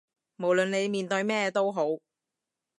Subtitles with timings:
[0.37, 1.85] 無論你面對咩都好